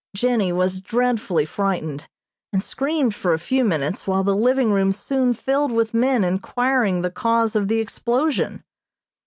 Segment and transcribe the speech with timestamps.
[0.15, 2.07] Jennie was dreadfully frightened,
[2.51, 7.03] and screamed for a few minutes, while the living room soon filled with men inquiring
[7.03, 8.63] the cause of the explosion.